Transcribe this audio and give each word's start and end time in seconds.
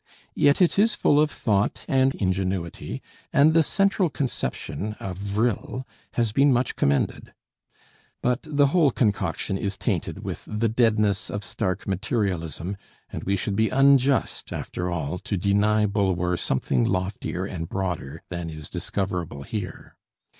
Yet 0.33 0.63
it 0.63 0.79
is 0.79 0.95
full 0.95 1.19
of 1.19 1.29
thought 1.29 1.85
and 1.87 2.15
ingenuity, 2.15 3.03
and 3.31 3.53
the 3.53 3.61
central 3.61 4.09
conception 4.09 4.93
of 4.99 5.15
"vrii" 5.19 5.85
has 6.13 6.31
been 6.31 6.51
much 6.51 6.75
commended. 6.75 7.33
But 8.23 8.47
the 8.49 8.69
whole 8.73 8.89
concoction 8.89 9.59
is 9.59 9.77
tainted 9.77 10.23
with 10.23 10.43
the 10.49 10.67
deadness 10.67 11.29
of 11.29 11.43
stark 11.43 11.87
materialism, 11.87 12.77
and 13.11 13.25
we 13.25 13.35
should 13.35 13.55
be 13.55 13.69
unjust, 13.69 14.51
after 14.51 14.89
all, 14.89 15.19
to 15.19 15.37
deny 15.37 15.85
Bulwer 15.85 16.35
something 16.35 16.83
loftier 16.83 17.45
and 17.45 17.69
broader 17.69 18.23
than 18.29 18.49
is 18.49 18.71
discoverable 18.71 19.43
here. 19.43 19.97